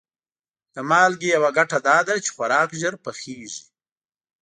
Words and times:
د 0.73 0.75
مالګې 0.89 1.29
یوه 1.35 1.49
ګټه 1.57 1.77
دا 1.87 1.97
ده 2.07 2.13
چې 2.23 2.29
خوراک 2.35 2.69
ژر 2.81 2.95
پخیږي. 3.03 3.63